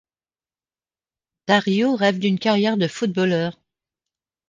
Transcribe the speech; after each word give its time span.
Dario 1.47 1.95
rêve 1.95 2.17
d’une 2.17 2.39
carrière 2.39 2.75
de 2.75 2.87
footballeur. 2.87 3.55